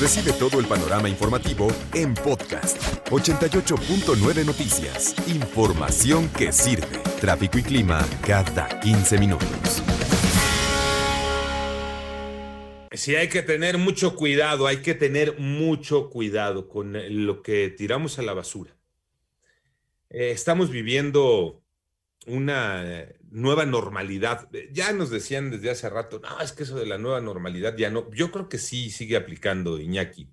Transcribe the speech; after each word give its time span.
Recibe 0.00 0.32
todo 0.32 0.58
el 0.60 0.66
panorama 0.66 1.10
informativo 1.10 1.68
en 1.92 2.14
podcast 2.14 2.78
88.9 3.10 4.46
Noticias. 4.46 5.14
Información 5.28 6.30
que 6.30 6.52
sirve. 6.52 6.96
Tráfico 7.20 7.58
y 7.58 7.62
clima 7.62 8.00
cada 8.26 8.80
15 8.80 9.18
minutos. 9.18 9.82
Sí, 12.92 13.14
hay 13.14 13.28
que 13.28 13.42
tener 13.42 13.76
mucho 13.76 14.16
cuidado, 14.16 14.66
hay 14.66 14.78
que 14.78 14.94
tener 14.94 15.38
mucho 15.38 16.08
cuidado 16.08 16.66
con 16.66 16.96
lo 17.26 17.42
que 17.42 17.68
tiramos 17.68 18.18
a 18.18 18.22
la 18.22 18.32
basura. 18.32 18.74
Eh, 20.08 20.30
estamos 20.30 20.70
viviendo 20.70 21.60
una 22.26 23.06
nueva 23.30 23.66
normalidad. 23.66 24.48
Ya 24.72 24.92
nos 24.92 25.10
decían 25.10 25.50
desde 25.50 25.70
hace 25.70 25.88
rato, 25.88 26.20
no, 26.20 26.40
es 26.40 26.52
que 26.52 26.64
eso 26.64 26.78
de 26.78 26.86
la 26.86 26.98
nueva 26.98 27.20
normalidad 27.20 27.76
ya 27.76 27.90
no. 27.90 28.10
Yo 28.12 28.30
creo 28.30 28.48
que 28.48 28.58
sí 28.58 28.90
sigue 28.90 29.16
aplicando, 29.16 29.78
Iñaki. 29.78 30.30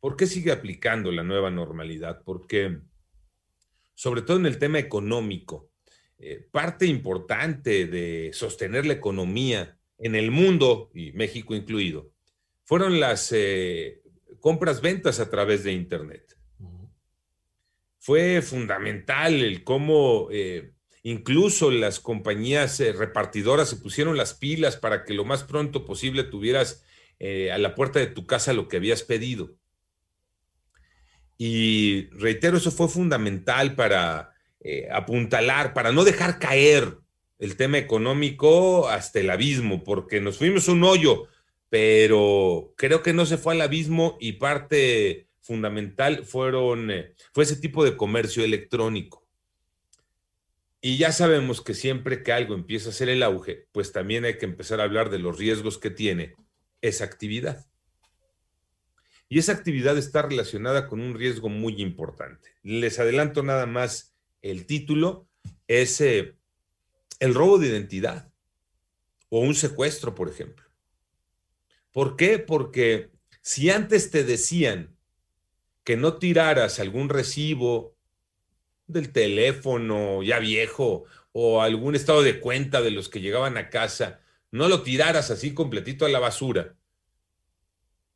¿Por 0.00 0.16
qué 0.16 0.26
sigue 0.26 0.50
aplicando 0.50 1.12
la 1.12 1.22
nueva 1.22 1.50
normalidad? 1.50 2.22
Porque, 2.24 2.78
sobre 3.94 4.22
todo 4.22 4.38
en 4.38 4.46
el 4.46 4.58
tema 4.58 4.78
económico, 4.78 5.70
eh, 6.18 6.46
parte 6.50 6.86
importante 6.86 7.86
de 7.86 8.30
sostener 8.32 8.86
la 8.86 8.94
economía 8.94 9.78
en 9.98 10.14
el 10.14 10.30
mundo, 10.30 10.90
y 10.94 11.12
México 11.12 11.54
incluido, 11.54 12.12
fueron 12.64 12.98
las 13.00 13.30
eh, 13.32 14.02
compras-ventas 14.40 15.20
a 15.20 15.28
través 15.28 15.64
de 15.64 15.72
Internet. 15.72 16.36
Fue 17.98 18.40
fundamental 18.40 19.34
el 19.34 19.62
cómo 19.62 20.28
eh, 20.30 20.72
incluso 21.02 21.70
las 21.70 22.00
compañías 22.00 22.78
eh, 22.80 22.92
repartidoras 22.92 23.68
se 23.68 23.76
pusieron 23.76 24.16
las 24.16 24.34
pilas 24.34 24.76
para 24.76 25.04
que 25.04 25.14
lo 25.14 25.24
más 25.24 25.44
pronto 25.44 25.84
posible 25.84 26.24
tuvieras 26.24 26.84
a 27.52 27.58
la 27.58 27.74
puerta 27.74 27.98
de 27.98 28.06
tu 28.06 28.24
casa 28.24 28.54
lo 28.54 28.66
que 28.66 28.78
habías 28.78 29.02
pedido. 29.02 29.54
Y 31.36 32.08
reitero, 32.12 32.56
eso 32.56 32.70
fue 32.70 32.88
fundamental 32.88 33.74
para 33.74 34.32
apuntalar, 34.90 35.74
para 35.74 35.92
no 35.92 36.04
dejar 36.04 36.38
caer 36.38 36.96
el 37.40 37.56
tema 37.56 37.78
económico 37.78 38.88
hasta 38.88 39.18
el 39.18 39.30
abismo, 39.30 39.82
porque 39.82 40.20
nos 40.20 40.38
fuimos 40.38 40.68
un 40.68 40.84
hoyo, 40.84 41.26
pero 41.70 42.74
creo 42.76 43.02
que 43.02 43.14
no 43.14 43.24
se 43.24 43.38
fue 43.38 43.54
al 43.54 43.62
abismo 43.62 44.18
y 44.20 44.32
parte 44.32 45.28
fundamental 45.40 46.24
fueron, 46.24 46.90
eh, 46.90 47.14
fue 47.32 47.44
ese 47.44 47.56
tipo 47.56 47.82
de 47.82 47.96
comercio 47.96 48.44
electrónico. 48.44 49.19
Y 50.80 50.96
ya 50.96 51.12
sabemos 51.12 51.60
que 51.60 51.74
siempre 51.74 52.22
que 52.22 52.32
algo 52.32 52.54
empieza 52.54 52.88
a 52.88 52.92
ser 52.92 53.10
el 53.10 53.22
auge, 53.22 53.66
pues 53.72 53.92
también 53.92 54.24
hay 54.24 54.38
que 54.38 54.46
empezar 54.46 54.80
a 54.80 54.84
hablar 54.84 55.10
de 55.10 55.18
los 55.18 55.36
riesgos 55.38 55.76
que 55.76 55.90
tiene 55.90 56.34
esa 56.80 57.04
actividad. 57.04 57.66
Y 59.28 59.38
esa 59.38 59.52
actividad 59.52 59.96
está 59.98 60.22
relacionada 60.22 60.88
con 60.88 61.00
un 61.00 61.14
riesgo 61.14 61.48
muy 61.48 61.80
importante. 61.80 62.50
Les 62.62 62.98
adelanto 62.98 63.42
nada 63.42 63.66
más 63.66 64.14
el 64.42 64.66
título, 64.66 65.28
es 65.68 66.00
eh, 66.00 66.34
el 67.20 67.34
robo 67.34 67.58
de 67.58 67.68
identidad 67.68 68.32
o 69.28 69.40
un 69.40 69.54
secuestro, 69.54 70.14
por 70.14 70.28
ejemplo. 70.28 70.66
¿Por 71.92 72.16
qué? 72.16 72.38
Porque 72.38 73.10
si 73.42 73.70
antes 73.70 74.10
te 74.10 74.24
decían 74.24 74.96
que 75.84 75.96
no 75.96 76.18
tiraras 76.18 76.80
algún 76.80 77.08
recibo 77.08 77.96
del 78.92 79.12
teléfono 79.12 80.22
ya 80.22 80.38
viejo 80.38 81.04
o 81.32 81.62
algún 81.62 81.94
estado 81.94 82.22
de 82.22 82.40
cuenta 82.40 82.80
de 82.80 82.90
los 82.90 83.08
que 83.08 83.20
llegaban 83.20 83.56
a 83.56 83.70
casa, 83.70 84.20
no 84.50 84.68
lo 84.68 84.82
tiraras 84.82 85.30
así 85.30 85.54
completito 85.54 86.04
a 86.04 86.08
la 86.08 86.18
basura. 86.18 86.74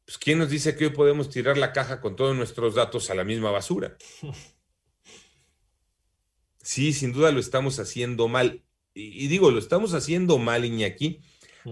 Pues 0.05 0.19
¿quién 0.19 0.39
nos 0.39 0.51
dice 0.51 0.77
que 0.77 0.87
hoy 0.87 0.91
podemos 0.91 1.31
tirar 1.31 1.57
la 1.57 1.73
caja 1.73 2.01
con 2.01 2.17
todos 2.17 2.37
nuestros 2.37 2.75
datos 2.75 3.11
a 3.11 3.15
la 3.15 3.25
misma 3.25 3.51
basura? 3.51 3.97
Sí, 6.67 6.95
sin 6.95 7.13
duda 7.13 7.31
lo 7.31 7.41
estamos 7.41 7.79
haciendo 7.79 8.27
mal 8.27 8.65
y, 8.95 9.27
digo, 9.27 9.51
lo 9.51 9.59
estamos 9.59 9.93
haciendo 9.93 10.39
mal, 10.39 10.65
Iñaki, 10.65 11.21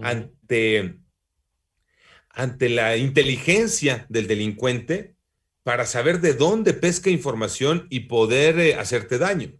ante, 0.01 0.99
ante 2.29 2.69
la 2.69 2.97
inteligencia 2.97 4.05
del 4.09 4.27
delincuente 4.27 5.15
para 5.63 5.85
saber 5.85 6.19
de 6.19 6.33
dónde 6.33 6.73
pesca 6.73 7.09
información 7.09 7.87
y 7.89 8.01
poder 8.01 8.59
eh, 8.59 8.75
hacerte 8.75 9.17
daño. 9.17 9.53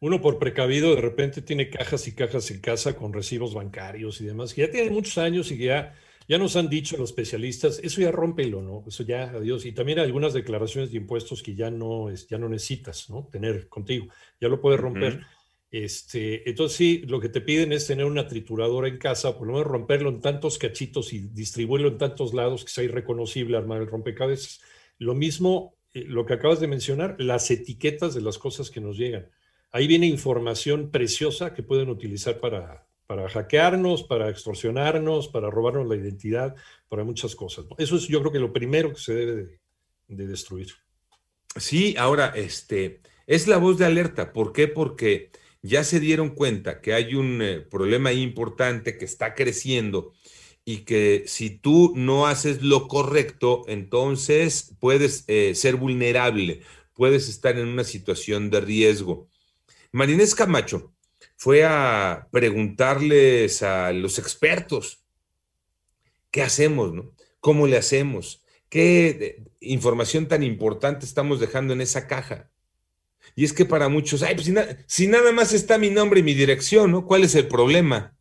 Uno 0.00 0.20
por 0.20 0.38
precavido 0.38 0.96
de 0.96 1.00
repente 1.00 1.42
tiene 1.42 1.70
cajas 1.70 2.08
y 2.08 2.14
cajas 2.14 2.50
en 2.50 2.60
casa 2.60 2.96
con 2.96 3.12
recibos 3.12 3.54
bancarios 3.54 4.20
y 4.20 4.24
demás, 4.24 4.52
que 4.52 4.62
ya 4.62 4.70
tiene 4.70 4.90
muchos 4.90 5.16
años 5.18 5.52
y 5.52 5.58
ya, 5.58 5.94
ya 6.26 6.38
nos 6.38 6.56
han 6.56 6.68
dicho 6.68 6.96
los 6.96 7.10
especialistas, 7.10 7.78
eso 7.84 8.00
ya 8.00 8.10
rómpelo, 8.10 8.62
¿no? 8.62 8.82
Eso 8.88 9.04
ya, 9.04 9.30
adiós. 9.30 9.64
Y 9.64 9.72
también 9.72 10.00
algunas 10.00 10.32
declaraciones 10.32 10.90
de 10.90 10.96
impuestos 10.96 11.42
que 11.42 11.54
ya 11.54 11.70
no, 11.70 12.12
ya 12.12 12.38
no 12.38 12.48
necesitas, 12.48 13.10
¿no? 13.10 13.28
Tener 13.30 13.68
contigo, 13.68 14.08
ya 14.40 14.48
lo 14.48 14.60
puedes 14.60 14.80
romper. 14.80 15.24
Este, 15.72 16.46
entonces 16.50 16.76
sí, 16.76 16.98
lo 17.06 17.18
que 17.18 17.30
te 17.30 17.40
piden 17.40 17.72
es 17.72 17.86
tener 17.86 18.04
una 18.04 18.28
trituradora 18.28 18.88
en 18.88 18.98
casa, 18.98 19.38
por 19.38 19.46
lo 19.46 19.54
menos 19.54 19.66
romperlo 19.66 20.10
en 20.10 20.20
tantos 20.20 20.58
cachitos 20.58 21.14
y 21.14 21.20
distribuirlo 21.28 21.88
en 21.88 21.96
tantos 21.96 22.34
lados 22.34 22.62
que 22.66 22.70
sea 22.70 22.84
irreconocible, 22.84 23.56
armar 23.56 23.80
el 23.80 23.86
rompecabezas. 23.86 24.60
Lo 24.98 25.14
mismo, 25.14 25.74
eh, 25.94 26.04
lo 26.06 26.26
que 26.26 26.34
acabas 26.34 26.60
de 26.60 26.68
mencionar, 26.68 27.16
las 27.18 27.50
etiquetas 27.50 28.12
de 28.12 28.20
las 28.20 28.36
cosas 28.36 28.70
que 28.70 28.82
nos 28.82 28.98
llegan. 28.98 29.30
Ahí 29.70 29.86
viene 29.86 30.06
información 30.06 30.90
preciosa 30.90 31.54
que 31.54 31.62
pueden 31.62 31.88
utilizar 31.88 32.38
para, 32.38 32.86
para 33.06 33.26
hackearnos, 33.30 34.02
para 34.02 34.28
extorsionarnos, 34.28 35.28
para 35.28 35.48
robarnos 35.48 35.88
la 35.88 35.96
identidad, 35.96 36.54
para 36.90 37.02
muchas 37.02 37.34
cosas. 37.34 37.64
Eso 37.78 37.96
es 37.96 38.08
yo 38.08 38.20
creo 38.20 38.32
que 38.32 38.40
lo 38.40 38.52
primero 38.52 38.90
que 38.92 39.00
se 39.00 39.14
debe 39.14 39.34
de, 39.36 39.60
de 40.08 40.26
destruir. 40.26 40.68
Sí, 41.56 41.94
ahora, 41.96 42.34
este, 42.36 43.00
es 43.26 43.48
la 43.48 43.56
voz 43.56 43.78
de 43.78 43.86
alerta. 43.86 44.34
¿Por 44.34 44.52
qué? 44.52 44.68
Porque 44.68 45.30
ya 45.62 45.84
se 45.84 46.00
dieron 46.00 46.30
cuenta 46.30 46.80
que 46.80 46.92
hay 46.92 47.14
un 47.14 47.40
eh, 47.40 47.60
problema 47.60 48.12
importante 48.12 48.98
que 48.98 49.04
está 49.04 49.34
creciendo 49.34 50.12
y 50.64 50.78
que 50.78 51.24
si 51.26 51.50
tú 51.50 51.92
no 51.96 52.26
haces 52.26 52.62
lo 52.62 52.88
correcto, 52.88 53.64
entonces 53.68 54.74
puedes 54.80 55.24
eh, 55.28 55.54
ser 55.54 55.76
vulnerable, 55.76 56.62
puedes 56.94 57.28
estar 57.28 57.58
en 57.58 57.68
una 57.68 57.84
situación 57.84 58.50
de 58.50 58.60
riesgo. 58.60 59.28
Marinés 59.92 60.34
Camacho 60.34 60.92
fue 61.36 61.64
a 61.64 62.28
preguntarles 62.30 63.62
a 63.62 63.92
los 63.92 64.18
expertos, 64.18 65.02
¿qué 66.30 66.42
hacemos? 66.42 66.92
No? 66.92 67.12
¿Cómo 67.40 67.66
le 67.66 67.76
hacemos? 67.76 68.44
¿Qué 68.68 69.08
eh, 69.08 69.44
información 69.60 70.28
tan 70.28 70.42
importante 70.42 71.04
estamos 71.04 71.40
dejando 71.40 71.72
en 71.72 71.80
esa 71.80 72.06
caja? 72.06 72.51
Y 73.34 73.44
es 73.44 73.52
que 73.52 73.64
para 73.64 73.88
muchos, 73.88 74.22
ay, 74.22 74.34
pues 74.34 74.52
si, 74.86 75.06
nada 75.06 75.32
más 75.32 75.52
está 75.52 75.78
mi 75.78 75.90
nombre 75.90 76.20
y 76.20 76.22
mi 76.22 76.34
dirección, 76.34 76.90
¿no? 76.90 77.06
¿Cuál 77.06 77.24
es 77.24 77.34
el 77.34 77.48
problema? 77.48 78.14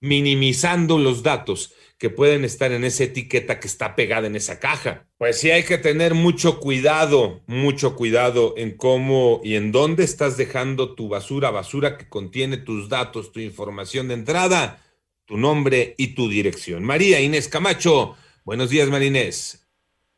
Minimizando 0.00 0.98
los 0.98 1.22
datos 1.22 1.74
que 1.98 2.10
pueden 2.10 2.44
estar 2.44 2.70
en 2.70 2.84
esa 2.84 3.04
etiqueta 3.04 3.58
que 3.58 3.66
está 3.66 3.96
pegada 3.96 4.28
en 4.28 4.36
esa 4.36 4.60
caja. 4.60 5.06
Pues 5.18 5.40
sí 5.40 5.50
hay 5.50 5.64
que 5.64 5.78
tener 5.78 6.14
mucho 6.14 6.60
cuidado, 6.60 7.42
mucho 7.46 7.96
cuidado 7.96 8.54
en 8.56 8.76
cómo 8.76 9.40
y 9.42 9.56
en 9.56 9.72
dónde 9.72 10.04
estás 10.04 10.36
dejando 10.36 10.94
tu 10.94 11.08
basura, 11.08 11.50
basura 11.50 11.98
que 11.98 12.08
contiene 12.08 12.56
tus 12.56 12.88
datos, 12.88 13.32
tu 13.32 13.40
información 13.40 14.08
de 14.08 14.14
entrada, 14.14 14.80
tu 15.24 15.36
nombre 15.36 15.94
y 15.98 16.14
tu 16.14 16.28
dirección. 16.28 16.84
María 16.84 17.20
Inés 17.20 17.48
Camacho, 17.48 18.16
buenos 18.44 18.70
días, 18.70 18.88
Marinés. 18.88 19.67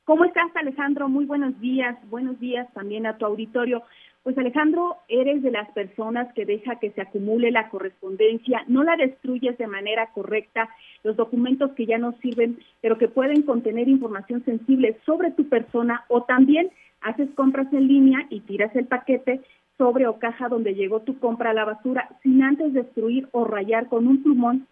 ¿Cómo 0.05 0.25
estás, 0.25 0.51
Alejandro? 0.57 1.09
Muy 1.09 1.25
buenos 1.25 1.59
días. 1.61 1.97
Buenos 2.09 2.41
días 2.41 2.67
también 2.73 3.07
a 3.07 3.17
tu 3.17 3.27
auditorio. 3.27 3.83
Pues 4.23 4.37
Alejandro, 4.37 4.97
eres 5.09 5.43
de 5.43 5.51
las 5.51 5.71
personas 5.71 6.33
que 6.35 6.45
deja 6.45 6.79
que 6.79 6.91
se 6.91 7.01
acumule 7.01 7.51
la 7.51 7.71
correspondencia, 7.71 8.65
no 8.67 8.83
la 8.83 8.97
destruyes 8.97 9.57
de 9.57 9.67
manera 9.67 10.11
correcta, 10.13 10.69
los 11.05 11.17
documentos 11.17 11.73
que 11.73 11.87
ya 11.87 11.97
no 11.97 12.13
sirven, 12.21 12.59
pero 12.83 12.99
que 12.99 13.09
pueden 13.09 13.43
contener 13.43 13.89
información 13.89 14.45
sensible 14.45 14.99
sobre 15.07 15.31
tu 15.31 15.49
persona 15.49 16.05
o 16.09 16.25
también 16.25 16.71
haces 17.01 17.31
compras 17.35 17.73
en 17.73 17.89
línea 17.89 18.27
y 18.29 18.41
tiras 18.41 18.75
el 18.77 18.87
paquete 18.87 19.41
sobre 19.79 20.07
o 20.07 20.19
caja 20.19 20.51
donde 20.51 20.75
llegó 20.75 21.01
tu 21.01 21.19
compra 21.19 21.51
a 21.51 21.55
la 21.55 21.65
basura 21.65 22.11
sin 22.23 22.43
antes 22.43 22.75
destruir 22.75 23.27
o 23.33 23.47
rayar 23.47 23.89
con 23.89 24.07
un 24.07 24.23
plumón 24.23 24.67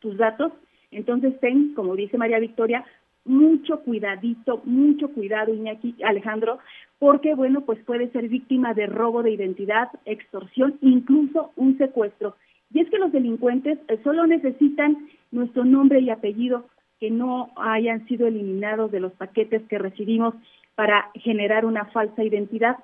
tus 0.00 0.16
datos 0.16 0.52
Entonces 0.90 1.38
ten, 1.38 1.72
como 1.74 1.94
dice 1.94 2.18
María 2.18 2.40
Victoria, 2.40 2.84
mucho 3.24 3.80
cuidadito, 3.80 4.62
mucho 4.64 5.08
cuidado, 5.08 5.54
Iñaki, 5.54 5.96
Alejandro, 6.04 6.58
porque, 6.98 7.34
bueno, 7.34 7.62
pues 7.62 7.82
puede 7.84 8.10
ser 8.10 8.28
víctima 8.28 8.74
de 8.74 8.86
robo 8.86 9.22
de 9.22 9.32
identidad, 9.32 9.88
extorsión, 10.04 10.78
incluso 10.80 11.52
un 11.56 11.78
secuestro. 11.78 12.36
Y 12.72 12.80
es 12.80 12.90
que 12.90 12.98
los 12.98 13.12
delincuentes 13.12 13.78
eh, 13.88 13.98
solo 14.02 14.26
necesitan 14.26 15.08
nuestro 15.30 15.64
nombre 15.64 16.00
y 16.00 16.10
apellido 16.10 16.66
que 17.00 17.10
no 17.10 17.50
hayan 17.56 18.06
sido 18.06 18.26
eliminados 18.26 18.92
de 18.92 19.00
los 19.00 19.12
paquetes 19.12 19.62
que 19.68 19.78
recibimos 19.78 20.34
para 20.74 21.10
generar 21.14 21.64
una 21.64 21.86
falsa 21.86 22.22
identidad, 22.22 22.76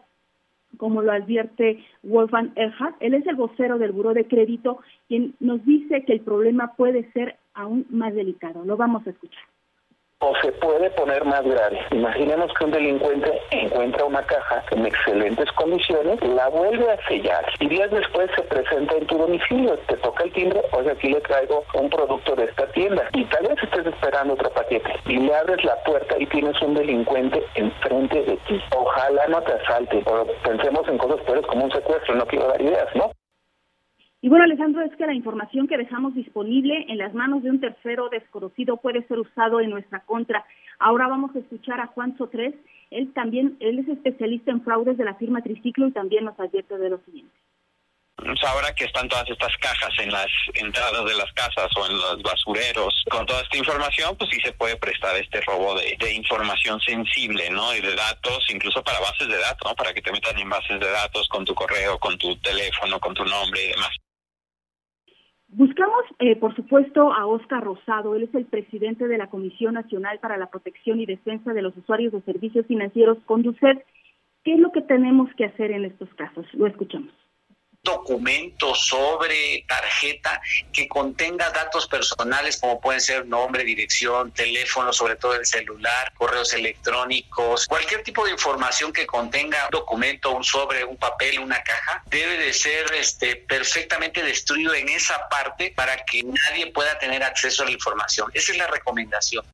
como 0.76 1.02
lo 1.02 1.12
advierte 1.12 1.82
Wolfgang 2.02 2.50
Erhard. 2.56 2.94
Él 3.00 3.14
es 3.14 3.26
el 3.26 3.36
vocero 3.36 3.78
del 3.78 3.92
Buró 3.92 4.14
de 4.14 4.26
Crédito, 4.26 4.78
quien 5.06 5.34
nos 5.40 5.64
dice 5.64 6.04
que 6.04 6.12
el 6.12 6.20
problema 6.20 6.74
puede 6.76 7.10
ser 7.12 7.36
aún 7.54 7.86
más 7.90 8.14
delicado. 8.14 8.64
Lo 8.64 8.76
vamos 8.76 9.06
a 9.06 9.10
escuchar 9.10 9.42
o 10.20 10.34
se 10.42 10.50
puede 10.52 10.90
poner 10.90 11.24
más 11.24 11.44
grave. 11.44 11.78
Imaginemos 11.92 12.52
que 12.54 12.64
un 12.64 12.72
delincuente 12.72 13.40
encuentra 13.50 14.04
una 14.04 14.22
caja 14.22 14.64
en 14.72 14.84
excelentes 14.84 15.50
condiciones, 15.52 16.20
la 16.22 16.48
vuelve 16.48 16.90
a 16.90 17.06
sellar 17.06 17.44
y 17.60 17.68
días 17.68 17.90
después 17.90 18.28
se 18.34 18.42
presenta 18.42 18.96
en 18.96 19.06
tu 19.06 19.16
domicilio, 19.16 19.78
te 19.86 19.96
toca 19.98 20.24
el 20.24 20.32
timbre, 20.32 20.60
o 20.72 20.82
sea, 20.82 20.92
aquí 20.92 21.08
le 21.08 21.20
traigo 21.20 21.64
un 21.74 21.88
producto 21.88 22.34
de 22.34 22.44
esta 22.44 22.66
tienda 22.72 23.08
y 23.14 23.24
tal 23.26 23.46
vez 23.46 23.62
estés 23.62 23.86
esperando 23.86 24.34
otro 24.34 24.50
paquete 24.50 24.92
y 25.06 25.18
le 25.18 25.34
abres 25.34 25.62
la 25.64 25.76
puerta 25.84 26.16
y 26.18 26.26
tienes 26.26 26.60
un 26.62 26.74
delincuente 26.74 27.44
enfrente 27.54 28.22
de 28.24 28.36
ti. 28.48 28.60
Ojalá 28.76 29.26
no 29.28 29.40
te 29.42 29.52
asalte, 29.52 30.02
o 30.06 30.26
pensemos 30.42 30.88
en 30.88 30.98
cosas 30.98 31.20
peores 31.24 31.46
como 31.46 31.64
un 31.64 31.70
secuestro, 31.70 32.16
no 32.16 32.26
quiero 32.26 32.48
dar 32.48 32.60
ideas, 32.60 32.88
¿no? 32.96 33.12
Y 34.28 34.30
bueno, 34.30 34.44
Alejandro, 34.44 34.82
es 34.82 34.94
que 34.94 35.06
la 35.06 35.14
información 35.14 35.66
que 35.66 35.78
dejamos 35.78 36.14
disponible 36.14 36.84
en 36.90 36.98
las 36.98 37.14
manos 37.14 37.42
de 37.42 37.48
un 37.48 37.60
tercero 37.60 38.10
desconocido 38.10 38.76
puede 38.76 39.02
ser 39.06 39.18
usado 39.20 39.58
en 39.58 39.70
nuestra 39.70 40.00
contra. 40.00 40.44
Ahora 40.78 41.08
vamos 41.08 41.34
a 41.34 41.38
escuchar 41.38 41.80
a 41.80 41.86
Juan 41.86 42.14
Sotres. 42.18 42.54
Él 42.90 43.10
también, 43.14 43.56
él 43.60 43.78
es 43.78 43.88
especialista 43.88 44.50
en 44.50 44.62
fraudes 44.62 44.98
de 44.98 45.06
la 45.06 45.14
firma 45.14 45.40
Triciclo 45.40 45.88
y 45.88 45.92
también 45.92 46.26
nos 46.26 46.38
advierte 46.38 46.76
de 46.76 46.90
lo 46.90 46.98
siguiente. 47.06 47.32
Pues 48.16 48.38
ahora 48.44 48.74
que 48.74 48.84
están 48.84 49.08
todas 49.08 49.30
estas 49.30 49.56
cajas 49.62 49.94
en 49.98 50.12
las 50.12 50.28
entradas 50.52 51.06
de 51.06 51.14
las 51.16 51.32
casas 51.32 51.74
o 51.74 51.86
en 51.86 51.96
los 51.96 52.22
basureros, 52.22 53.04
con 53.10 53.24
toda 53.24 53.40
esta 53.40 53.56
información, 53.56 54.14
pues 54.18 54.28
sí 54.30 54.38
se 54.44 54.52
puede 54.52 54.76
prestar 54.76 55.16
este 55.16 55.40
robo 55.40 55.74
de, 55.74 55.96
de, 55.98 56.12
información 56.12 56.78
sensible, 56.80 57.48
¿no? 57.48 57.74
Y 57.74 57.80
de 57.80 57.94
datos, 57.94 58.44
incluso 58.52 58.84
para 58.84 59.00
bases 59.00 59.26
de 59.26 59.38
datos, 59.38 59.70
¿no? 59.70 59.74
Para 59.74 59.94
que 59.94 60.02
te 60.02 60.12
metan 60.12 60.38
en 60.38 60.50
bases 60.50 60.78
de 60.78 60.90
datos 60.90 61.26
con 61.28 61.46
tu 61.46 61.54
correo, 61.54 61.98
con 61.98 62.18
tu 62.18 62.36
teléfono, 62.40 63.00
con 63.00 63.14
tu 63.14 63.24
nombre 63.24 63.64
y 63.64 63.68
demás. 63.68 63.96
Buscamos, 65.48 66.04
eh, 66.18 66.36
por 66.36 66.54
supuesto, 66.54 67.12
a 67.12 67.26
Oscar 67.26 67.64
Rosado. 67.64 68.14
Él 68.14 68.24
es 68.24 68.34
el 68.34 68.44
presidente 68.44 69.08
de 69.08 69.16
la 69.16 69.28
Comisión 69.28 69.74
Nacional 69.74 70.18
para 70.20 70.36
la 70.36 70.50
Protección 70.50 71.00
y 71.00 71.06
Defensa 71.06 71.54
de 71.54 71.62
los 71.62 71.76
Usuarios 71.76 72.12
de 72.12 72.20
Servicios 72.22 72.66
Financieros, 72.66 73.18
Conducet. 73.24 73.84
¿Qué 74.44 74.54
es 74.54 74.60
lo 74.60 74.72
que 74.72 74.82
tenemos 74.82 75.32
que 75.34 75.46
hacer 75.46 75.70
en 75.70 75.86
estos 75.86 76.08
casos? 76.14 76.46
Lo 76.54 76.66
escuchamos 76.66 77.12
documento 77.88 78.74
sobre 78.74 79.64
tarjeta 79.66 80.40
que 80.72 80.86
contenga 80.86 81.50
datos 81.50 81.86
personales 81.86 82.58
como 82.58 82.80
pueden 82.80 83.00
ser 83.00 83.26
nombre, 83.26 83.64
dirección, 83.64 84.30
teléfono, 84.32 84.92
sobre 84.92 85.16
todo 85.16 85.34
el 85.34 85.46
celular, 85.46 86.12
correos 86.14 86.52
electrónicos, 86.52 87.66
cualquier 87.66 88.02
tipo 88.02 88.24
de 88.26 88.32
información 88.32 88.92
que 88.92 89.06
contenga 89.06 89.68
documento, 89.70 90.32
un 90.32 90.44
sobre, 90.44 90.84
un 90.84 90.96
papel, 90.96 91.38
una 91.38 91.62
caja, 91.62 92.02
debe 92.06 92.36
de 92.36 92.52
ser 92.52 92.92
este 92.92 93.36
perfectamente 93.36 94.22
destruido 94.22 94.74
en 94.74 94.88
esa 94.90 95.28
parte 95.30 95.72
para 95.74 96.04
que 96.04 96.22
nadie 96.22 96.70
pueda 96.72 96.98
tener 96.98 97.22
acceso 97.22 97.62
a 97.62 97.66
la 97.66 97.72
información. 97.72 98.30
Esa 98.34 98.52
es 98.52 98.58
la 98.58 98.66
recomendación. 98.66 99.44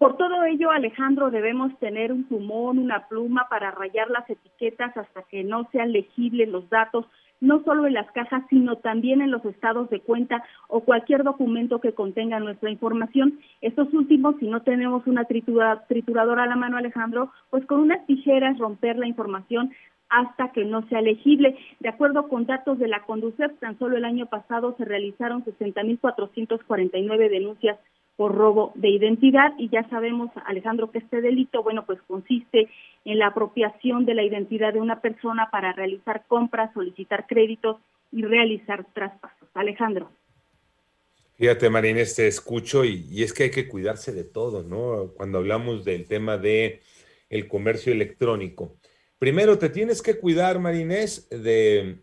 Por 0.00 0.16
todo 0.16 0.44
ello, 0.44 0.70
Alejandro, 0.70 1.30
debemos 1.30 1.78
tener 1.78 2.10
un 2.10 2.24
plumón, 2.24 2.78
una 2.78 3.06
pluma 3.06 3.48
para 3.50 3.70
rayar 3.70 4.08
las 4.08 4.30
etiquetas 4.30 4.96
hasta 4.96 5.24
que 5.24 5.44
no 5.44 5.68
sean 5.72 5.92
legibles 5.92 6.48
los 6.48 6.70
datos, 6.70 7.04
no 7.42 7.62
solo 7.64 7.86
en 7.86 7.92
las 7.92 8.10
cajas, 8.12 8.42
sino 8.48 8.76
también 8.76 9.20
en 9.20 9.30
los 9.30 9.44
estados 9.44 9.90
de 9.90 10.00
cuenta 10.00 10.42
o 10.68 10.80
cualquier 10.80 11.22
documento 11.22 11.82
que 11.82 11.92
contenga 11.92 12.40
nuestra 12.40 12.70
información. 12.70 13.40
Estos 13.60 13.92
últimos, 13.92 14.36
si 14.40 14.46
no 14.46 14.62
tenemos 14.62 15.06
una 15.06 15.26
trituradora 15.26 16.44
a 16.44 16.46
la 16.46 16.56
mano, 16.56 16.78
Alejandro, 16.78 17.30
pues 17.50 17.66
con 17.66 17.80
unas 17.80 18.06
tijeras 18.06 18.56
romper 18.56 18.96
la 18.96 19.06
información 19.06 19.70
hasta 20.08 20.50
que 20.52 20.64
no 20.64 20.80
sea 20.88 21.02
legible. 21.02 21.58
De 21.80 21.90
acuerdo 21.90 22.26
con 22.26 22.46
datos 22.46 22.78
de 22.78 22.88
la 22.88 23.02
Conducef, 23.02 23.52
tan 23.58 23.78
solo 23.78 23.98
el 23.98 24.06
año 24.06 24.24
pasado 24.24 24.74
se 24.78 24.86
realizaron 24.86 25.44
60.449 25.44 27.28
denuncias 27.28 27.78
por 28.20 28.34
robo 28.34 28.72
de 28.74 28.90
identidad 28.90 29.54
y 29.56 29.70
ya 29.70 29.88
sabemos, 29.88 30.28
Alejandro, 30.44 30.90
que 30.90 30.98
este 30.98 31.22
delito, 31.22 31.62
bueno, 31.62 31.86
pues 31.86 31.98
consiste 32.06 32.68
en 33.06 33.18
la 33.18 33.28
apropiación 33.28 34.04
de 34.04 34.12
la 34.12 34.22
identidad 34.22 34.74
de 34.74 34.78
una 34.78 35.00
persona 35.00 35.48
para 35.50 35.72
realizar 35.72 36.26
compras, 36.28 36.70
solicitar 36.74 37.26
créditos 37.26 37.78
y 38.12 38.20
realizar 38.20 38.84
traspasos. 38.92 39.48
Alejandro. 39.54 40.10
Fíjate, 41.38 41.70
Marínez, 41.70 42.14
te 42.14 42.26
escucho 42.28 42.84
y, 42.84 43.06
y, 43.10 43.22
es 43.22 43.32
que 43.32 43.44
hay 43.44 43.50
que 43.50 43.66
cuidarse 43.66 44.12
de 44.12 44.24
todo, 44.24 44.64
¿no? 44.64 45.14
Cuando 45.16 45.38
hablamos 45.38 45.86
del 45.86 46.06
tema 46.06 46.36
de 46.36 46.82
el 47.30 47.48
comercio 47.48 47.90
electrónico. 47.90 48.76
Primero, 49.18 49.56
te 49.56 49.70
tienes 49.70 50.02
que 50.02 50.18
cuidar, 50.18 50.58
Marinés, 50.58 51.26
de 51.30 52.00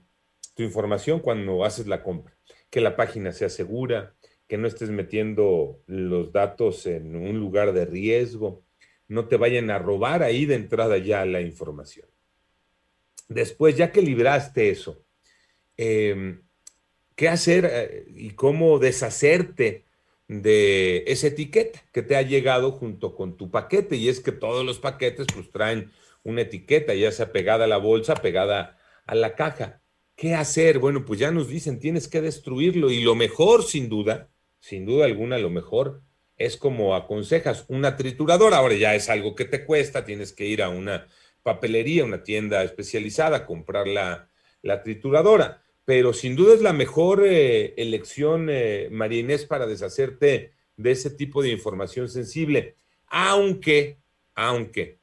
tu 0.56 0.64
información 0.64 1.20
cuando 1.20 1.64
haces 1.64 1.86
la 1.86 2.02
compra, 2.02 2.36
que 2.72 2.82
la 2.82 2.96
página 2.96 3.32
sea 3.34 3.50
segura, 3.50 4.16
que 4.48 4.58
no 4.58 4.68
estés 4.68 4.90
metiendo 4.90 5.82
los 5.88 6.32
datos 6.32 6.86
en 6.88 7.16
un 7.16 7.40
lugar 7.40 7.74
de 7.74 7.86
riesgo, 7.86 8.64
no 9.08 9.28
te 9.28 9.38
vayan 9.38 9.70
a 9.70 9.80
robar 9.80 10.24
ahí 10.24 10.46
de 10.46 10.56
entrada 10.56 10.98
ya 10.98 11.26
la 11.26 11.42
información. 11.42 12.08
Después, 13.28 13.76
ya 13.76 13.92
que 13.92 14.02
libraste 14.02 14.70
eso, 14.70 15.04
em, 15.76 16.44
¿qué 17.16 17.28
hacer 17.30 17.70
eh, 17.72 18.06
y 18.16 18.32
cómo 18.32 18.80
deshacerte 18.80 19.86
de 20.28 21.04
esa 21.08 21.28
etiqueta 21.28 21.84
que 21.92 22.02
te 22.02 22.16
ha 22.16 22.22
llegado 22.22 22.72
junto 22.72 23.16
con 23.16 23.36
tu 23.38 23.52
paquete? 23.52 23.98
Y 23.98 24.08
es 24.10 24.22
que 24.22 24.32
todos 24.32 24.66
los 24.66 24.80
paquetes 24.80 25.28
pues 25.34 25.52
traen 25.52 25.92
una 26.24 26.42
etiqueta, 26.42 26.94
ya 26.94 27.12
sea 27.12 27.32
pegada 27.32 27.66
a 27.66 27.68
la 27.68 27.78
bolsa, 27.78 28.16
pegada 28.16 28.78
a 29.06 29.16
la 29.16 29.36
caja. 29.36 29.82
¿Qué 30.16 30.34
hacer? 30.34 30.80
Bueno, 30.80 31.06
pues 31.06 31.20
ya 31.20 31.32
nos 31.32 31.48
dicen, 31.50 31.80
tienes 31.80 32.08
que 32.08 32.22
destruirlo 32.22 32.92
y 32.92 33.02
lo 33.02 33.16
mejor, 33.16 33.64
sin 33.64 33.88
duda, 33.90 34.30
sin 34.60 34.86
duda 34.86 35.06
alguna 35.06 35.38
lo 35.38 35.50
mejor 35.50 36.02
es 36.38 36.58
como 36.58 36.96
aconsejas 36.96 37.66
una 37.68 37.96
trituradora. 37.98 38.58
Ahora 38.58 38.76
ya 38.76 38.96
es 38.96 39.10
algo 39.10 39.36
que 39.36 39.46
te 39.46 39.66
cuesta, 39.66 40.06
tienes 40.06 40.34
que 40.34 40.46
ir 40.46 40.62
a 40.62 40.70
una 40.70 41.08
papelería, 41.44 42.04
una 42.04 42.24
tienda 42.24 42.64
especializada, 42.64 43.46
comprar 43.46 43.88
la, 43.88 44.30
la 44.62 44.84
trituradora. 44.84 45.64
Pero 45.86 46.14
sin 46.14 46.36
duda 46.36 46.54
es 46.54 46.62
la 46.62 46.74
mejor 46.74 47.24
eh, 47.26 47.74
elección, 47.78 48.50
eh, 48.50 48.90
María 48.92 49.22
Inés, 49.22 49.46
para 49.46 49.66
deshacerte 49.66 50.52
de 50.76 50.92
ese 50.92 51.10
tipo 51.10 51.42
de 51.42 51.50
información 51.50 52.10
sensible. 52.10 52.76
Aunque, 53.08 53.98
aunque, 54.36 55.00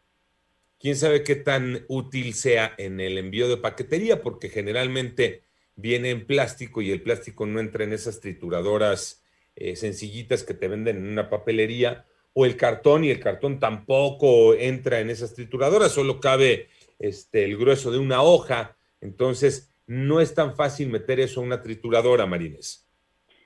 quién 0.79 0.97
sabe 0.97 1.25
qué 1.25 1.37
tan 1.37 1.85
útil 1.89 2.35
sea 2.35 2.75
en 2.77 3.01
el 3.01 3.17
envío 3.17 3.49
de 3.49 3.57
paquetería, 3.57 4.23
porque 4.23 4.51
generalmente 4.51 5.43
viene 5.75 6.11
en 6.11 6.27
plástico 6.27 6.83
y 6.83 6.91
el 6.91 7.03
plástico 7.03 7.47
no 7.47 7.59
entra 7.59 7.85
en 7.85 7.95
esas 7.95 8.21
trituradoras 8.21 9.24
eh, 9.57 9.77
sencillitas 9.77 10.43
que 10.43 10.55
te 10.55 10.69
venden 10.69 10.97
en 10.97 11.09
una 11.09 11.31
papelería, 11.31 12.05
o 12.35 12.45
el 12.45 12.57
cartón, 12.57 13.05
y 13.05 13.11
el 13.11 13.21
cartón 13.21 13.61
tampoco 13.61 14.55
entra 14.55 15.01
en 15.01 15.11
esas 15.11 15.35
trituradoras, 15.35 15.93
solo 15.93 16.21
cabe 16.21 16.69
este, 16.99 17.45
el 17.45 17.57
grueso 17.57 17.93
de 17.93 17.99
una 17.99 18.23
hoja, 18.23 18.77
entonces 19.01 19.73
no 19.87 20.21
es 20.21 20.35
tan 20.35 20.55
fácil 20.55 20.91
meter 20.91 21.21
eso 21.21 21.41
a 21.41 21.45
una 21.45 21.63
trituradora, 21.63 22.27
Marines. 22.27 22.85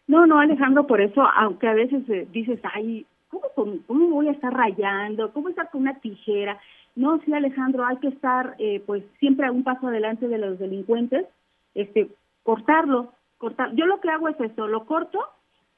No, 0.06 0.26
no, 0.26 0.38
Alejandro, 0.38 0.86
por 0.86 1.02
eso, 1.02 1.22
aunque 1.36 1.68
a 1.68 1.74
veces 1.74 2.08
eh, 2.08 2.26
dices, 2.32 2.58
ay, 2.62 3.04
¿cómo, 3.28 3.78
¿cómo, 3.86 4.08
voy 4.08 4.28
a 4.28 4.32
estar 4.32 4.52
rayando? 4.52 5.32
¿Cómo 5.32 5.50
estar 5.50 5.70
con 5.70 5.82
una 5.82 6.00
tijera? 6.00 6.58
No, 6.96 7.20
sí, 7.24 7.32
Alejandro, 7.32 7.84
hay 7.84 7.98
que 7.98 8.08
estar 8.08 8.56
eh, 8.58 8.82
pues 8.86 9.04
siempre 9.20 9.46
a 9.46 9.52
un 9.52 9.64
paso 9.64 9.88
adelante 9.88 10.26
de 10.26 10.38
los 10.38 10.58
delincuentes, 10.58 11.26
este, 11.74 12.08
cortarlo, 12.42 13.12
cortar. 13.36 13.74
Yo 13.74 13.84
lo 13.84 14.00
que 14.00 14.08
hago 14.08 14.28
es 14.28 14.40
esto, 14.40 14.66
lo 14.66 14.86
corto 14.86 15.20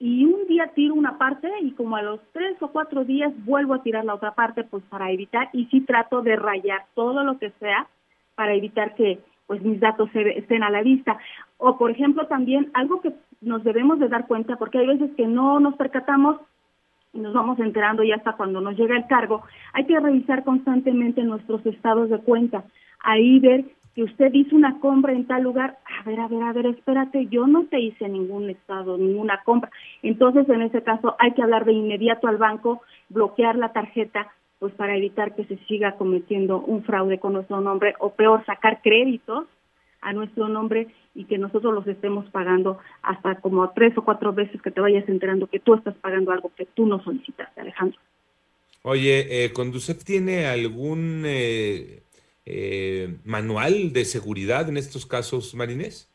y 0.00 0.24
un 0.24 0.46
día 0.46 0.68
tiro 0.74 0.94
una 0.94 1.18
parte 1.18 1.46
y 1.60 1.72
como 1.72 1.94
a 1.94 2.02
los 2.02 2.20
tres 2.32 2.56
o 2.62 2.68
cuatro 2.68 3.04
días 3.04 3.32
vuelvo 3.44 3.74
a 3.74 3.82
tirar 3.82 4.06
la 4.06 4.14
otra 4.14 4.34
parte 4.34 4.64
pues 4.64 4.82
para 4.84 5.10
evitar 5.10 5.50
y 5.52 5.66
sí 5.66 5.82
trato 5.82 6.22
de 6.22 6.36
rayar 6.36 6.86
todo 6.94 7.22
lo 7.22 7.38
que 7.38 7.50
sea 7.60 7.86
para 8.34 8.54
evitar 8.54 8.94
que 8.94 9.20
pues 9.46 9.60
mis 9.62 9.78
datos 9.78 10.08
estén 10.14 10.62
a 10.62 10.70
la 10.70 10.82
vista. 10.82 11.18
O 11.58 11.76
por 11.76 11.90
ejemplo 11.90 12.26
también 12.28 12.70
algo 12.72 13.02
que 13.02 13.12
nos 13.42 13.62
debemos 13.62 13.98
de 13.98 14.08
dar 14.08 14.26
cuenta 14.26 14.56
porque 14.56 14.78
hay 14.78 14.86
veces 14.86 15.10
que 15.18 15.26
no 15.26 15.60
nos 15.60 15.76
percatamos 15.76 16.40
y 17.12 17.18
nos 17.18 17.34
vamos 17.34 17.58
enterando 17.58 18.02
ya 18.02 18.14
hasta 18.14 18.32
cuando 18.32 18.62
nos 18.62 18.78
llega 18.78 18.96
el 18.96 19.06
cargo 19.06 19.42
hay 19.74 19.84
que 19.84 20.00
revisar 20.00 20.44
constantemente 20.44 21.22
nuestros 21.24 21.64
estados 21.66 22.08
de 22.08 22.20
cuenta. 22.20 22.64
Ahí 23.00 23.38
ver 23.38 23.66
que 23.94 24.04
usted 24.04 24.32
hizo 24.32 24.54
una 24.54 24.78
compra 24.78 25.12
en 25.12 25.26
tal 25.26 25.42
lugar, 25.42 25.78
a 25.84 26.08
ver, 26.08 26.20
a 26.20 26.28
ver, 26.28 26.42
a 26.42 26.52
ver, 26.52 26.66
espérate, 26.66 27.26
yo 27.26 27.46
no 27.46 27.64
te 27.66 27.80
hice 27.80 28.08
ningún 28.08 28.48
estado, 28.50 28.96
ninguna 28.96 29.42
compra. 29.44 29.70
Entonces, 30.02 30.48
en 30.48 30.62
ese 30.62 30.82
caso, 30.82 31.16
hay 31.18 31.32
que 31.32 31.42
hablar 31.42 31.64
de 31.64 31.72
inmediato 31.72 32.28
al 32.28 32.36
banco, 32.36 32.82
bloquear 33.08 33.56
la 33.56 33.72
tarjeta, 33.72 34.32
pues 34.58 34.72
para 34.74 34.96
evitar 34.96 35.34
que 35.34 35.44
se 35.44 35.56
siga 35.66 35.96
cometiendo 35.96 36.60
un 36.60 36.84
fraude 36.84 37.18
con 37.18 37.32
nuestro 37.32 37.60
nombre 37.60 37.94
o 37.98 38.10
peor, 38.10 38.44
sacar 38.44 38.80
créditos 38.82 39.46
a 40.02 40.12
nuestro 40.12 40.48
nombre 40.48 40.88
y 41.14 41.24
que 41.24 41.38
nosotros 41.38 41.74
los 41.74 41.86
estemos 41.86 42.28
pagando 42.30 42.78
hasta 43.02 43.36
como 43.36 43.68
tres 43.70 43.96
o 43.98 44.04
cuatro 44.04 44.32
veces 44.32 44.60
que 44.62 44.70
te 44.70 44.80
vayas 44.80 45.08
enterando 45.08 45.46
que 45.46 45.58
tú 45.58 45.74
estás 45.74 45.94
pagando 45.96 46.30
algo 46.30 46.52
que 46.56 46.66
tú 46.66 46.86
no 46.86 47.02
solicitaste, 47.02 47.60
Alejandro. 47.60 47.98
Oye, 48.82 49.44
eh, 49.44 49.52
¿Conducef 49.52 50.04
tiene 50.04 50.46
algún 50.46 51.24
eh, 51.26 52.02
eh, 52.52 53.16
manual 53.24 53.92
de 53.92 54.04
seguridad 54.04 54.68
en 54.68 54.76
estos 54.76 55.06
casos, 55.06 55.54
Marinés? 55.54 56.10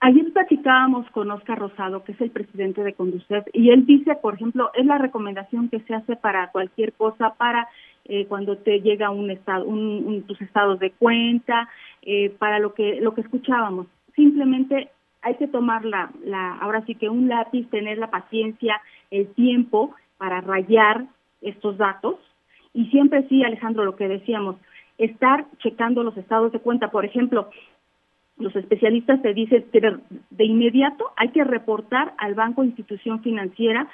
Ayer 0.00 0.32
platicábamos 0.32 1.10
con 1.10 1.30
Oscar 1.30 1.58
Rosado, 1.58 2.04
que 2.04 2.12
es 2.12 2.20
el 2.20 2.30
presidente 2.30 2.84
de 2.84 2.92
Conducef, 2.92 3.44
y 3.52 3.70
él 3.70 3.86
dice, 3.86 4.14
por 4.16 4.34
ejemplo, 4.34 4.70
es 4.74 4.86
la 4.86 4.98
recomendación 4.98 5.68
que 5.68 5.80
se 5.80 5.94
hace 5.94 6.16
para 6.16 6.50
cualquier 6.52 6.92
cosa, 6.92 7.34
para 7.38 7.66
eh, 8.04 8.26
cuando 8.26 8.56
te 8.58 8.80
llega 8.82 9.10
un 9.10 9.30
estado, 9.30 9.64
un, 9.64 10.22
tus 10.28 10.40
estados 10.40 10.78
de 10.78 10.92
cuenta, 10.92 11.68
eh, 12.02 12.30
para 12.38 12.58
lo 12.60 12.74
que 12.74 13.00
lo 13.00 13.14
que 13.14 13.22
escuchábamos. 13.22 13.88
Simplemente 14.14 14.90
hay 15.22 15.34
que 15.36 15.48
tomar 15.48 15.84
la, 15.84 16.10
la, 16.24 16.56
ahora 16.58 16.84
sí 16.86 16.94
que 16.94 17.08
un 17.08 17.28
lápiz, 17.28 17.68
tener 17.70 17.98
la 17.98 18.10
paciencia, 18.10 18.80
el 19.10 19.26
tiempo 19.34 19.94
para 20.18 20.40
rayar 20.40 21.06
estos 21.40 21.78
datos. 21.78 22.16
Y 22.72 22.86
siempre 22.90 23.26
sí, 23.28 23.42
Alejandro, 23.42 23.84
lo 23.84 23.96
que 23.96 24.06
decíamos, 24.06 24.56
estar 24.98 25.46
checando 25.58 26.02
los 26.02 26.16
estados 26.16 26.52
de 26.52 26.60
cuenta. 26.60 26.90
Por 26.90 27.04
ejemplo, 27.04 27.50
los 28.38 28.54
especialistas 28.54 29.22
te 29.22 29.34
dicen 29.34 29.64
que 29.72 29.80
de 30.30 30.44
inmediato 30.44 31.12
hay 31.16 31.30
que 31.30 31.44
reportar 31.44 32.14
al 32.18 32.34
banco 32.34 32.64
institución 32.64 33.22
financiera 33.22 33.88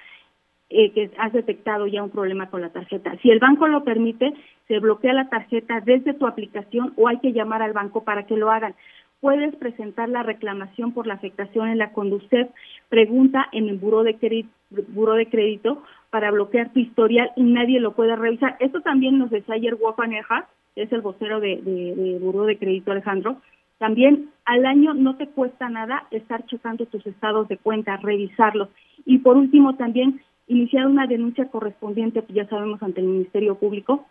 eh, 0.75 0.90
que 0.92 1.11
has 1.18 1.32
detectado 1.32 1.87
ya 1.87 2.02
un 2.02 2.11
problema 2.11 2.49
con 2.49 2.62
la 2.62 2.71
tarjeta. 2.71 3.14
Si 3.23 3.30
el 3.30 3.38
banco 3.38 3.68
lo 3.68 3.85
permite, 3.85 4.32
se 4.68 4.78
bloquea 4.78 5.12
la 5.12 5.28
tarjeta 5.28 5.80
desde 5.85 6.14
tu 6.14 6.26
aplicación 6.26 6.94
o 6.97 7.09
hay 7.09 7.18
que 7.18 7.32
llamar 7.32 7.62
al 7.62 7.75
banco 7.75 8.04
para 8.04 8.25
que 8.25 8.37
lo 8.37 8.50
hagan. 8.50 8.75
Puedes 9.21 9.54
presentar 9.56 10.09
la 10.09 10.23
reclamación 10.23 10.92
por 10.92 11.06
la 11.06 11.14
afectación 11.14 11.68
en 11.68 11.78
la 11.78 11.92
Conducef, 11.92 12.49
pregunta 12.88 13.49
en 13.52 13.68
el 13.68 13.76
buró 13.76 14.02
de, 14.02 14.16
crédito, 14.16 14.50
de 14.71 15.26
crédito 15.26 15.82
para 16.11 16.30
bloquear 16.30 16.73
tu 16.73 16.80
historial 16.80 17.30
y 17.37 17.42
nadie 17.42 17.78
lo 17.78 17.92
puede 17.92 18.16
revisar. 18.16 18.56
Esto 18.59 18.80
también 18.80 19.18
nos 19.18 19.30
decía 19.30 19.54
ayer 19.54 19.75
Wafaneja, 19.75 20.49
es 20.76 20.91
el 20.93 21.00
vocero 21.00 21.41
de, 21.41 21.57
de, 21.62 21.95
de 21.95 22.19
Buró 22.19 22.45
de 22.45 22.59
Crédito 22.59 22.93
Alejandro, 22.93 23.41
también 23.83 24.31
al 24.45 24.64
año 24.64 24.95
no 24.95 25.17
te 25.17 25.26
cuesta 25.26 25.69
nada 25.69 26.07
estar 26.12 26.47
checando 26.47 26.87
tus 26.87 27.05
estados 27.05 27.49
de 27.49 27.59
cuenta, 27.59 27.97
revisarlos. 27.97 28.69
Y 29.05 29.19
por 29.19 29.37
último 29.37 29.75
también 29.75 30.21
iniciar 30.47 30.87
una 30.87 31.09
denuncia 31.09 31.49
correspondiente, 31.49 32.23
pues 32.23 32.33
ya 32.33 32.49
sabemos, 32.49 32.81
ante 32.81 33.00
el 33.00 33.09
Ministerio 33.09 33.57
Público. 33.57 34.07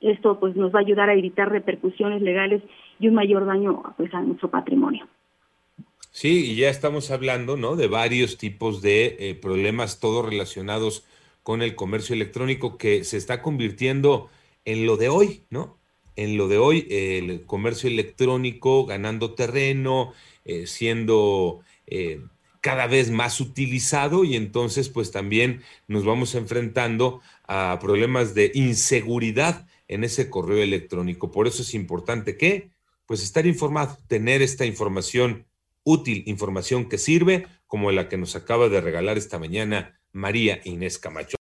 Esto 0.00 0.40
pues 0.40 0.56
nos 0.56 0.74
va 0.74 0.80
a 0.80 0.82
ayudar 0.82 1.10
a 1.10 1.14
evitar 1.14 1.48
repercusiones 1.48 2.22
legales 2.22 2.60
y 2.98 3.06
un 3.06 3.14
mayor 3.14 3.46
daño 3.46 3.84
pues 3.96 4.12
a 4.12 4.20
nuestro 4.20 4.50
patrimonio. 4.50 5.06
Sí, 6.10 6.52
y 6.52 6.56
ya 6.56 6.68
estamos 6.68 7.12
hablando, 7.12 7.56
¿no? 7.56 7.76
De 7.76 7.86
varios 7.86 8.36
tipos 8.36 8.82
de 8.82 9.16
eh, 9.20 9.34
problemas, 9.36 10.00
todos 10.00 10.28
relacionados 10.28 11.06
con 11.44 11.62
el 11.62 11.76
comercio 11.76 12.16
electrónico 12.16 12.76
que 12.78 13.04
se 13.04 13.16
está 13.16 13.42
convirtiendo 13.42 14.28
en 14.64 14.86
lo 14.86 14.96
de 14.96 15.08
hoy, 15.08 15.44
¿no? 15.50 15.77
En 16.18 16.36
lo 16.36 16.48
de 16.48 16.58
hoy, 16.58 16.86
el 16.90 17.46
comercio 17.46 17.88
electrónico 17.88 18.84
ganando 18.86 19.34
terreno, 19.34 20.12
eh, 20.44 20.66
siendo 20.66 21.60
eh, 21.86 22.20
cada 22.60 22.88
vez 22.88 23.10
más 23.10 23.40
utilizado 23.40 24.24
y 24.24 24.34
entonces 24.34 24.88
pues 24.88 25.12
también 25.12 25.62
nos 25.86 26.04
vamos 26.04 26.34
enfrentando 26.34 27.20
a 27.46 27.78
problemas 27.80 28.34
de 28.34 28.50
inseguridad 28.54 29.68
en 29.86 30.02
ese 30.02 30.28
correo 30.28 30.62
electrónico. 30.62 31.30
Por 31.30 31.46
eso 31.46 31.62
es 31.62 31.72
importante 31.74 32.36
que 32.36 32.70
pues 33.06 33.22
estar 33.22 33.46
informado, 33.46 33.96
tener 34.08 34.42
esta 34.42 34.66
información 34.66 35.46
útil, 35.84 36.24
información 36.26 36.88
que 36.88 36.98
sirve, 36.98 37.46
como 37.68 37.92
la 37.92 38.08
que 38.08 38.18
nos 38.18 38.34
acaba 38.34 38.68
de 38.68 38.80
regalar 38.80 39.18
esta 39.18 39.38
mañana 39.38 40.00
María 40.12 40.60
Inés 40.64 40.98
Camacho. 40.98 41.36